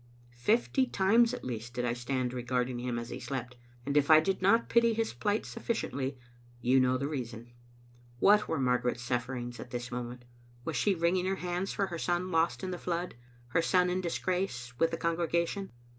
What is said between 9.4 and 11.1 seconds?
at this moment? Was she